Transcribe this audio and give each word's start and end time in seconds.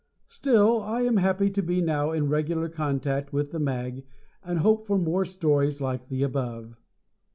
Still 0.29 0.81
I 0.81 1.01
am 1.03 1.17
happy 1.17 1.51
to 1.51 1.61
be 1.61 1.79
now 1.79 2.09
in 2.11 2.27
regular 2.27 2.69
contact 2.69 3.31
with 3.31 3.51
the 3.51 3.59
mag 3.59 4.03
and 4.43 4.57
hope 4.57 4.87
for 4.87 4.97
more 4.97 5.25
stories 5.25 5.79
like 5.79 6.07
the 6.09 6.23
above. 6.23 6.75